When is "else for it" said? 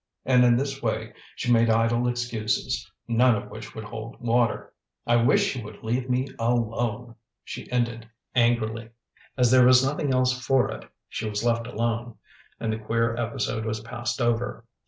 10.11-10.89